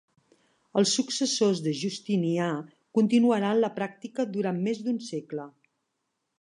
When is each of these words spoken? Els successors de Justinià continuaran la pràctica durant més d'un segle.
Els 0.79 0.93
successors 0.99 1.61
de 1.65 1.73
Justinià 1.81 2.49
continuaran 3.01 3.61
la 3.67 3.71
pràctica 3.79 4.29
durant 4.39 4.61
més 4.67 4.85
d'un 4.87 5.01
segle. 5.13 5.51